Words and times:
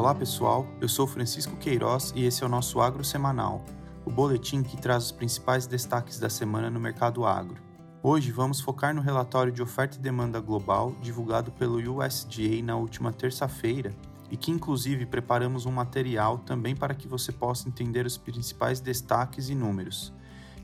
Olá 0.00 0.14
pessoal, 0.14 0.66
eu 0.80 0.88
sou 0.88 1.06
Francisco 1.06 1.58
Queiroz 1.58 2.10
e 2.16 2.24
esse 2.24 2.42
é 2.42 2.46
o 2.46 2.48
nosso 2.48 2.80
Agro 2.80 3.04
Semanal, 3.04 3.62
o 4.02 4.10
boletim 4.10 4.62
que 4.62 4.78
traz 4.78 5.04
os 5.04 5.12
principais 5.12 5.66
destaques 5.66 6.18
da 6.18 6.30
semana 6.30 6.70
no 6.70 6.80
mercado 6.80 7.26
agro. 7.26 7.58
Hoje 8.02 8.32
vamos 8.32 8.62
focar 8.62 8.94
no 8.94 9.02
relatório 9.02 9.52
de 9.52 9.60
oferta 9.60 9.98
e 9.98 10.00
demanda 10.00 10.40
global 10.40 10.94
divulgado 11.02 11.52
pelo 11.52 11.76
USDA 11.98 12.62
na 12.64 12.76
última 12.76 13.12
terça-feira 13.12 13.94
e 14.30 14.38
que 14.38 14.50
inclusive 14.50 15.04
preparamos 15.04 15.66
um 15.66 15.70
material 15.70 16.38
também 16.38 16.74
para 16.74 16.94
que 16.94 17.06
você 17.06 17.30
possa 17.30 17.68
entender 17.68 18.06
os 18.06 18.16
principais 18.16 18.80
destaques 18.80 19.50
e 19.50 19.54
números. 19.54 20.14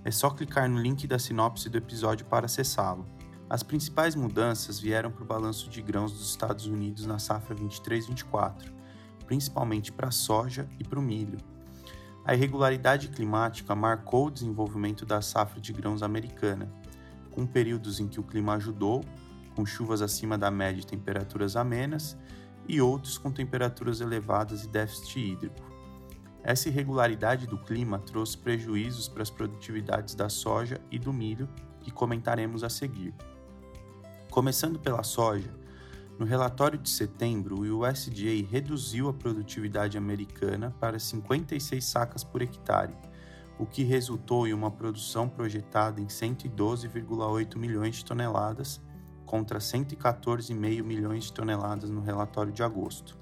É 0.02 0.10
só 0.10 0.30
clicar 0.30 0.66
no 0.66 0.80
link 0.80 1.06
da 1.06 1.18
sinopse 1.18 1.68
do 1.68 1.76
episódio 1.76 2.24
para 2.24 2.46
acessá-lo. 2.46 3.04
As 3.50 3.62
principais 3.62 4.14
mudanças 4.14 4.80
vieram 4.80 5.10
para 5.10 5.22
o 5.22 5.26
balanço 5.26 5.68
de 5.68 5.82
grãos 5.82 6.10
dos 6.10 6.30
Estados 6.30 6.64
Unidos 6.64 7.04
na 7.04 7.18
safra 7.18 7.54
23-24, 7.54 8.75
principalmente 9.26 9.92
para 9.92 10.08
a 10.08 10.12
soja 10.12 10.68
e 10.78 10.84
para 10.84 10.98
o 10.98 11.02
milho. 11.02 11.38
A 12.24 12.34
irregularidade 12.34 13.08
climática 13.08 13.74
marcou 13.74 14.26
o 14.26 14.30
desenvolvimento 14.30 15.04
da 15.06 15.20
safra 15.20 15.60
de 15.60 15.72
grãos 15.72 16.02
americana, 16.02 16.72
com 17.30 17.46
períodos 17.46 18.00
em 18.00 18.08
que 18.08 18.18
o 18.18 18.22
clima 18.22 18.54
ajudou, 18.54 19.04
com 19.54 19.64
chuvas 19.64 20.02
acima 20.02 20.36
da 20.36 20.50
média 20.50 20.80
e 20.80 20.86
temperaturas 20.86 21.56
amenas, 21.56 22.16
e 22.68 22.80
outros 22.80 23.16
com 23.16 23.30
temperaturas 23.30 24.00
elevadas 24.00 24.64
e 24.64 24.68
déficit 24.68 25.20
hídrico. 25.20 25.62
Essa 26.42 26.68
irregularidade 26.68 27.46
do 27.46 27.58
clima 27.58 27.98
trouxe 27.98 28.36
prejuízos 28.38 29.08
para 29.08 29.22
as 29.22 29.30
produtividades 29.30 30.14
da 30.14 30.28
soja 30.28 30.80
e 30.90 30.98
do 30.98 31.12
milho, 31.12 31.48
que 31.80 31.90
comentaremos 31.90 32.64
a 32.64 32.68
seguir. 32.68 33.14
Começando 34.30 34.78
pela 34.78 35.02
soja, 35.02 35.54
no 36.18 36.24
relatório 36.24 36.78
de 36.78 36.88
setembro, 36.88 37.60
o 37.60 37.86
USDA 37.86 38.46
reduziu 38.50 39.08
a 39.08 39.12
produtividade 39.12 39.98
americana 39.98 40.74
para 40.80 40.98
56 40.98 41.84
sacas 41.84 42.24
por 42.24 42.40
hectare, 42.40 42.96
o 43.58 43.66
que 43.66 43.82
resultou 43.82 44.46
em 44.46 44.54
uma 44.54 44.70
produção 44.70 45.28
projetada 45.28 46.00
em 46.00 46.06
112,8 46.06 47.58
milhões 47.58 47.96
de 47.96 48.04
toneladas, 48.04 48.80
contra 49.26 49.58
114,5 49.58 50.82
milhões 50.82 51.24
de 51.24 51.32
toneladas 51.34 51.90
no 51.90 52.00
relatório 52.00 52.52
de 52.52 52.62
agosto. 52.62 53.18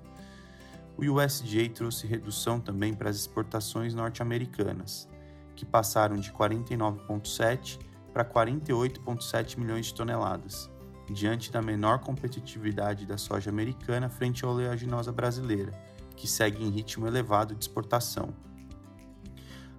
O 0.96 1.02
USDA 1.02 1.68
trouxe 1.74 2.06
redução 2.06 2.60
também 2.60 2.94
para 2.94 3.10
as 3.10 3.16
exportações 3.16 3.92
norte-americanas, 3.92 5.08
que 5.56 5.64
passaram 5.64 6.14
de 6.14 6.30
49,7 6.32 7.80
para 8.12 8.24
48,7 8.24 9.58
milhões 9.58 9.86
de 9.86 9.94
toneladas, 9.94 10.70
diante 11.10 11.52
da 11.52 11.60
menor 11.60 11.98
competitividade 11.98 13.06
da 13.06 13.18
soja 13.18 13.50
americana 13.50 14.08
frente 14.08 14.44
à 14.44 14.48
oleaginosa 14.48 15.12
brasileira, 15.12 15.72
que 16.16 16.26
segue 16.26 16.64
em 16.64 16.70
ritmo 16.70 17.06
elevado 17.06 17.54
de 17.54 17.64
exportação. 17.64 18.34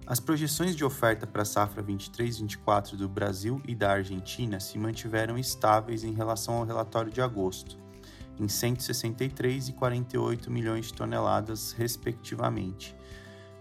As 0.06 0.20
projeções 0.20 0.76
de 0.76 0.84
oferta 0.84 1.26
para 1.26 1.42
a 1.42 1.44
safra 1.44 1.82
23-24 1.82 2.94
do 2.94 3.08
Brasil 3.08 3.60
e 3.66 3.74
da 3.74 3.90
Argentina 3.90 4.60
se 4.60 4.78
mantiveram 4.78 5.36
estáveis 5.36 6.04
em 6.04 6.12
relação 6.12 6.54
ao 6.54 6.64
relatório 6.64 7.10
de 7.10 7.20
agosto, 7.20 7.76
em 8.38 8.46
163 8.46 9.70
e 9.70 9.72
48 9.72 10.48
milhões 10.48 10.86
de 10.86 10.94
toneladas, 10.94 11.72
respectivamente. 11.72 12.94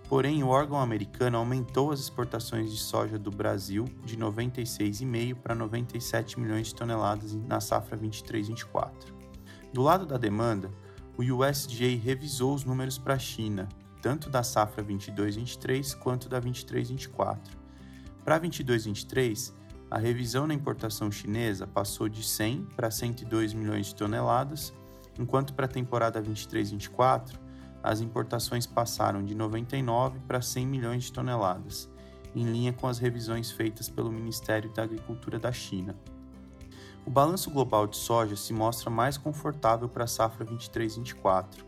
Porém, 0.08 0.44
o 0.44 0.50
órgão 0.50 0.80
americano 0.80 1.38
aumentou 1.38 1.92
as 1.92 2.00
exportações 2.00 2.72
de 2.72 2.78
soja 2.78 3.18
do 3.18 3.32
Brasil 3.32 3.86
de 4.04 4.16
96,5 4.16 5.36
para 5.36 5.56
97 5.56 6.40
milhões 6.40 6.68
de 6.68 6.76
toneladas 6.76 7.34
na 7.34 7.60
safra 7.60 7.98
23-24. 7.98 8.92
Do 9.74 9.82
lado 9.82 10.06
da 10.06 10.18
demanda, 10.18 10.72
o 11.18 11.24
USDA 11.24 12.00
revisou 12.04 12.54
os 12.54 12.64
números 12.64 12.98
para 13.00 13.16
a 13.16 13.20
China, 13.20 13.68
tanto 14.02 14.30
da 14.30 14.44
safra 14.44 14.84
22-23 14.84 15.98
quanto 15.98 16.30
da 16.30 16.40
23-24. 16.40 17.40
Para 18.24 18.40
22-23, 18.40 19.54
a 19.90 19.98
revisão 19.98 20.46
na 20.46 20.54
importação 20.54 21.12
chinesa 21.12 21.66
passou 21.66 22.08
de 22.08 22.24
100 22.24 22.68
para 22.76 22.92
102 22.92 23.54
milhões 23.54 23.88
de 23.88 23.96
toneladas, 23.96 24.72
enquanto 25.18 25.54
para 25.54 25.66
a 25.66 25.70
temporada 25.70 26.22
23-24, 26.22 27.45
as 27.86 28.02
importações 28.02 28.66
passaram 28.66 29.24
de 29.24 29.36
99 29.36 30.20
para 30.28 30.42
100 30.42 30.66
milhões 30.66 31.04
de 31.04 31.14
toneladas, 31.14 31.88
em 32.36 32.44
linha 32.44 32.74
com 32.74 32.88
as 32.88 32.98
revisões 32.98 33.52
feitas 33.52 33.88
pelo 33.88 34.12
Ministério 34.12 34.74
da 34.74 34.82
Agricultura 34.82 35.38
da 35.38 35.52
China. 35.52 35.96
O 37.06 37.12
balanço 37.12 37.52
global 37.52 37.86
de 37.86 37.96
soja 37.96 38.36
se 38.36 38.52
mostra 38.52 38.90
mais 38.90 39.20
confortável 39.20 39.88
para 39.88 40.06
a 40.06 40.08
safra 40.08 40.44
23-24, 40.44 41.64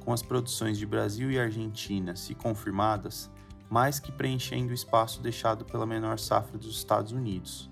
com 0.00 0.12
as 0.12 0.22
produções 0.22 0.76
de 0.76 0.84
Brasil 0.84 1.30
e 1.30 1.38
Argentina, 1.38 2.16
se 2.16 2.34
confirmadas, 2.34 3.30
mais 3.70 4.00
que 4.00 4.10
preenchendo 4.10 4.72
o 4.72 4.74
espaço 4.74 5.22
deixado 5.22 5.64
pela 5.64 5.86
menor 5.86 6.18
safra 6.18 6.58
dos 6.58 6.76
Estados 6.76 7.12
Unidos. 7.12 7.70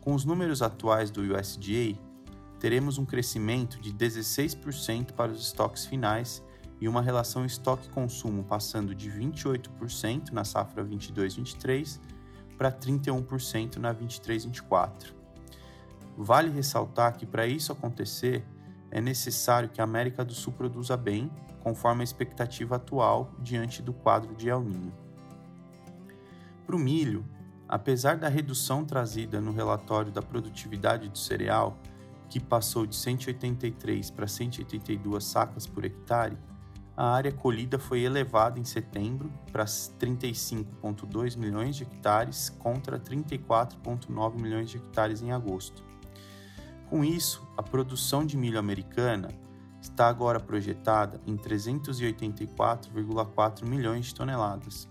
Com 0.00 0.12
os 0.12 0.24
números 0.24 0.60
atuais 0.60 1.08
do 1.12 1.20
USDA, 1.20 1.96
teremos 2.58 2.98
um 2.98 3.04
crescimento 3.04 3.80
de 3.80 3.92
16% 3.92 5.12
para 5.12 5.30
os 5.30 5.40
estoques 5.40 5.86
finais 5.86 6.42
e 6.80 6.88
uma 6.88 7.02
relação 7.02 7.44
estoque-consumo 7.44 8.44
passando 8.44 8.94
de 8.94 9.10
28% 9.10 10.30
na 10.30 10.44
safra 10.44 10.84
22-23 10.84 12.00
para 12.56 12.72
31% 12.72 13.76
na 13.76 13.94
23-24. 13.94 15.14
Vale 16.16 16.50
ressaltar 16.50 17.16
que 17.16 17.24
para 17.24 17.46
isso 17.46 17.70
acontecer, 17.70 18.44
é 18.90 19.00
necessário 19.00 19.68
que 19.68 19.80
a 19.80 19.84
América 19.84 20.24
do 20.24 20.34
Sul 20.34 20.52
produza 20.52 20.96
bem, 20.96 21.30
conforme 21.62 22.00
a 22.00 22.04
expectativa 22.04 22.76
atual 22.76 23.32
diante 23.40 23.82
do 23.82 23.92
quadro 23.92 24.34
de 24.34 24.48
El 24.48 24.62
Niño. 24.62 24.92
Para 26.66 26.76
o 26.76 26.78
milho, 26.78 27.24
apesar 27.68 28.16
da 28.16 28.28
redução 28.28 28.84
trazida 28.84 29.40
no 29.40 29.52
relatório 29.52 30.10
da 30.10 30.22
produtividade 30.22 31.08
do 31.08 31.18
cereal, 31.18 31.78
que 32.28 32.40
passou 32.40 32.86
de 32.86 32.96
183 32.96 34.10
para 34.10 34.26
182 34.26 35.24
sacas 35.24 35.66
por 35.66 35.84
hectare, 35.84 36.36
a 36.98 37.12
área 37.12 37.30
colhida 37.30 37.78
foi 37.78 38.00
elevada 38.00 38.58
em 38.58 38.64
setembro 38.64 39.32
para 39.52 39.64
35,2 39.64 41.36
milhões 41.36 41.76
de 41.76 41.84
hectares 41.84 42.50
contra 42.50 42.98
34,9 42.98 44.34
milhões 44.34 44.68
de 44.68 44.78
hectares 44.78 45.22
em 45.22 45.30
agosto. 45.30 45.84
Com 46.90 47.04
isso, 47.04 47.48
a 47.56 47.62
produção 47.62 48.26
de 48.26 48.36
milho 48.36 48.58
americana 48.58 49.28
está 49.80 50.08
agora 50.08 50.40
projetada 50.40 51.20
em 51.24 51.36
384,4 51.36 53.64
milhões 53.64 54.06
de 54.06 54.14
toneladas, 54.16 54.88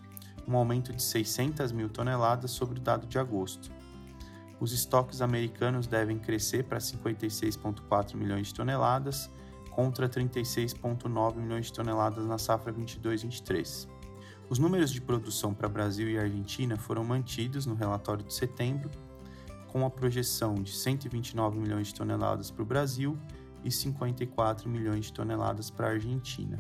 um 0.47 0.55
aumento 0.55 0.93
de 0.93 1.03
600 1.03 1.73
mil 1.73 1.89
toneladas 1.89 2.51
sobre 2.51 2.79
o 2.79 2.81
dado 2.81 3.05
de 3.05 3.19
agosto. 3.19 3.69
Os 4.61 4.71
estoques 4.71 5.21
americanos 5.21 5.87
devem 5.87 6.17
crescer 6.17 6.63
para 6.63 6.77
56,4 6.77 8.15
milhões 8.15 8.47
de 8.47 8.53
toneladas, 8.53 9.29
contra 9.77 10.09
36,9 10.09 11.35
milhões 11.35 11.67
de 11.67 11.73
toneladas 11.73 12.25
na 12.25 12.39
safra 12.39 12.73
22-23. 12.73 13.87
Os 14.49 14.57
números 14.57 14.91
de 14.91 14.99
produção 14.99 15.53
para 15.53 15.69
Brasil 15.69 16.09
e 16.09 16.17
Argentina 16.17 16.75
foram 16.75 17.03
mantidos 17.03 17.67
no 17.67 17.75
relatório 17.75 18.25
de 18.25 18.33
setembro 18.33 18.89
com 19.67 19.85
a 19.85 19.89
projeção 19.91 20.55
de 20.55 20.71
129 20.71 21.59
milhões 21.59 21.89
de 21.89 21.93
toneladas 21.93 22.49
para 22.49 22.63
o 22.63 22.65
Brasil 22.65 23.15
e 23.63 23.69
54 23.69 24.67
milhões 24.67 25.05
de 25.05 25.13
toneladas 25.13 25.69
para 25.69 25.89
a 25.89 25.91
Argentina. 25.91 26.57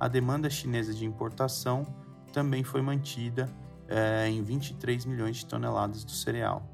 A 0.00 0.08
demanda 0.08 0.48
chinesa 0.48 0.94
de 0.94 1.04
importação 1.04 1.84
também 2.32 2.64
foi 2.64 2.80
mantida 2.80 3.46
é, 3.86 4.26
em 4.26 4.42
23 4.42 5.04
milhões 5.04 5.36
de 5.36 5.44
toneladas 5.44 6.02
do 6.02 6.12
cereal. 6.12 6.66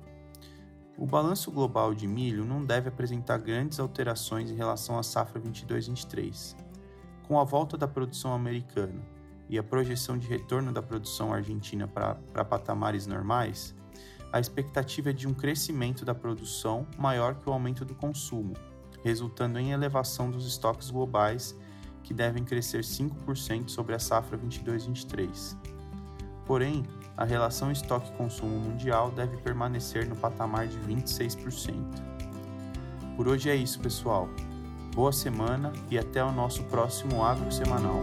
O 0.98 1.06
balanço 1.06 1.52
global 1.52 1.94
de 1.94 2.08
milho 2.08 2.44
não 2.44 2.64
deve 2.64 2.88
apresentar 2.88 3.38
grandes 3.38 3.78
alterações 3.78 4.50
em 4.50 4.56
relação 4.56 4.99
à 4.99 5.02
safra 5.05 5.40
22-23. 5.40 6.56
Com 7.23 7.38
a 7.38 7.44
volta 7.44 7.78
da 7.78 7.87
produção 7.87 8.34
americana 8.34 9.00
e 9.49 9.56
a 9.56 9.62
projeção 9.62 10.19
de 10.19 10.26
retorno 10.26 10.73
da 10.73 10.82
produção 10.82 11.32
argentina 11.32 11.87
para 11.87 12.44
patamares 12.44 13.06
normais, 13.06 13.76
a 14.32 14.40
expectativa 14.40 15.11
é 15.11 15.12
de 15.12 15.28
um 15.28 15.32
crescimento 15.32 16.05
da 16.05 16.17
produção 16.17 16.84
maior 16.99 17.37
que 17.37 17.49
o 17.49 17.52
aumento 17.52 17.84
do 17.84 17.94
consumo, 17.94 18.55
resultando 19.05 19.61
em 19.61 19.70
elevação 19.70 20.28
dos 20.28 20.49
estoques 20.49 20.90
globais, 20.90 21.56
que 22.02 22.12
devem 22.12 22.43
crescer 22.43 22.81
5% 22.81 23.69
sobre 23.69 23.94
a 23.94 24.00
safra 24.00 24.37
22-23. 24.37 25.56
Porém, 26.44 26.82
a 27.19 27.25
relação 27.25 27.73
estoque-consumo 27.73 28.61
mundial 28.61 29.11
deve 29.11 29.37
permanecer 29.38 30.09
no 30.09 30.15
patamar 30.15 30.69
de 30.69 30.79
26%. 30.79 31.75
Por 33.17 33.26
hoje 33.26 33.50
é 33.50 33.56
isso, 33.56 33.81
pessoal. 33.81 34.29
Boa 34.94 35.12
semana 35.12 35.73
e 35.91 35.99
até 35.99 36.23
o 36.23 36.31
nosso 36.31 36.62
próximo 36.65 37.25
Agro 37.25 37.50
Semanal. 37.50 38.03